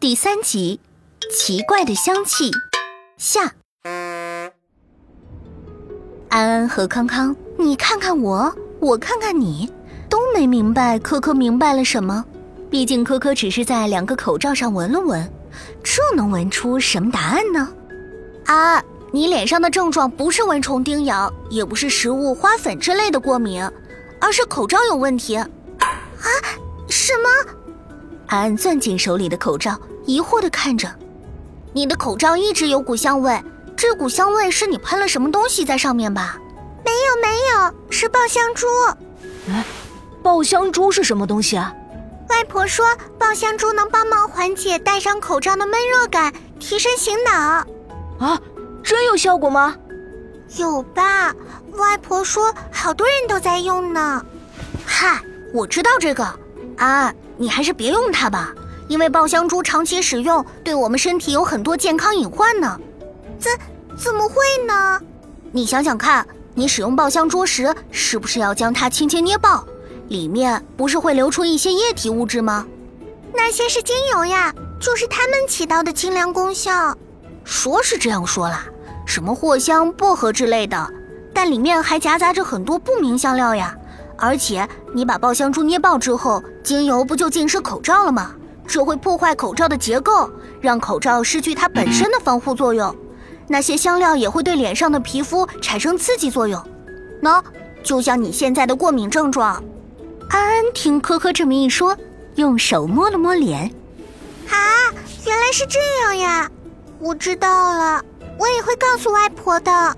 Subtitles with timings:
[0.00, 0.78] 第三集，
[1.34, 2.52] 奇怪的香气
[3.16, 3.52] 下。
[6.28, 9.68] 安安和康康，你看看我，我看看你，
[10.08, 12.24] 都没明白科科明白了什么。
[12.70, 15.28] 毕竟科科只是在两个口罩上闻了闻，
[15.82, 17.68] 这能闻出什么答案呢？
[18.46, 18.80] 啊，
[19.10, 23.68] 你脸上的症状不是蚊虫叮咬，也不是食物花粉之类的过敏，
[24.20, 25.34] 而是口罩有问题。
[25.34, 25.48] 啊，
[26.88, 27.28] 什么？
[28.28, 30.86] 安安攥紧手里的口罩，疑惑的看着
[31.72, 33.42] ：“你的口罩一直有股香味，
[33.74, 36.38] 这股香味是你喷了什么东西在上面吧
[36.84, 37.28] ？”“没有，没
[37.64, 38.66] 有，是爆香珠。
[39.48, 39.64] ”“哎，
[40.22, 41.74] 爆香珠是什么东西啊
[42.28, 42.86] ？”“外婆说，
[43.18, 47.66] 爆香珠能帮忙缓解戴上口罩的闷热感，提神醒脑。
[48.20, 48.38] ”“啊，
[48.82, 49.74] 真有效果吗
[50.58, 51.34] ？”“有吧，
[51.78, 54.22] 外婆说好多人都在用呢。
[54.84, 55.18] ”“嗨，
[55.54, 56.28] 我知道这个。”
[56.78, 58.54] 啊，你还是别用它吧，
[58.88, 62.80] 因为爆香珠长期使用对我们身体有很多健康隐患呢。
[63.38, 63.52] 怎
[63.96, 64.34] 怎么会
[64.66, 65.00] 呢？
[65.52, 69.66] 你想想看，你使用爆香珠时，是不是要将它轻轻捏爆？
[70.08, 72.66] 里面不是会流出一些液体物质吗？
[73.34, 76.96] 那些是精油呀，就是它们起到的清凉功效。
[77.44, 78.64] 说是这样说啦，
[79.04, 80.90] 什么藿香、薄荷之类的，
[81.34, 83.76] 但里面还夹杂着很多不明香料呀。
[84.18, 88.34] 而且你把爆香珠捏爆之后，精油不就浸湿口罩了吗？
[88.66, 90.28] 这会破坏口罩的结构，
[90.60, 92.94] 让口罩失去它本身的防护作用。
[93.46, 96.62] 那些香料也会对脸上的皮肤产生刺激作用，
[97.22, 97.42] 喏，
[97.82, 99.62] 就像你现在的过敏症状。
[100.28, 101.96] 安安听科科这么一说，
[102.34, 103.72] 用手摸了摸脸。
[104.50, 104.92] 啊，
[105.24, 106.50] 原来是这样呀！
[106.98, 108.04] 我知道了，
[108.38, 109.96] 我也会告诉外婆的。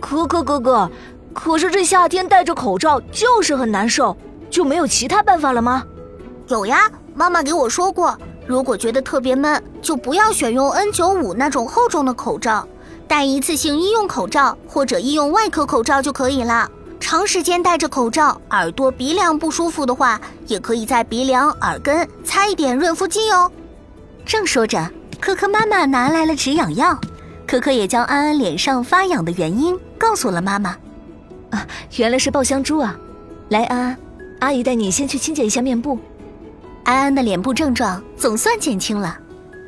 [0.00, 0.90] 科科哥哥。
[1.32, 4.16] 可是这夏天戴着口罩就是很难受，
[4.50, 5.84] 就没有其他办法了吗？
[6.48, 12.66] 有呀，妈妈给我说过，如果觉得特别闷，就不要选用 N95 那种厚重的口罩，
[13.06, 16.68] 戴一次性医用口罩或者医用外科口罩就可以了。
[16.98, 23.50] 长时间戴着口罩，耳朵鼻梁不舒服的话，也可以在鼻梁、耳根擦一点润肤剂哦。
[24.26, 24.90] 正说着，
[25.20, 26.98] 可可妈妈拿来了止痒药，
[27.46, 30.76] 可可也将安安脸上发痒的原因告诉了妈妈。
[31.50, 31.66] 啊，
[31.96, 32.96] 原来是爆香珠啊！
[33.48, 33.96] 来，安安，
[34.40, 35.98] 阿姨带你先去清洁一下面部。
[36.84, 39.18] 安安的脸部症状总算减轻了。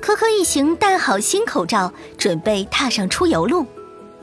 [0.00, 3.66] 可可一行戴好新口罩，准备踏上出游路。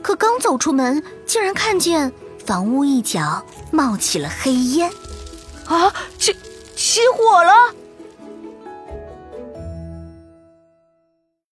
[0.00, 2.12] 可刚走出门，竟然看见
[2.44, 4.90] 房屋一角冒起了黑烟。
[5.66, 6.34] 啊，起
[6.74, 7.52] 起火了！